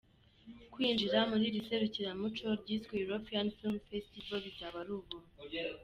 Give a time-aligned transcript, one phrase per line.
[0.73, 5.29] Kwinjira muri iri serukiramuco ryiswe “European Film Festival” bizaba ari ubuntu.